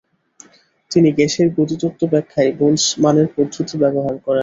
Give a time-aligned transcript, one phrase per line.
[0.91, 4.39] তিনি গ্যাসের গতি তত্ত্ব ব্যাখ্যায় বোলৎসমানের পদ্ধতি ব্যবহার করেন।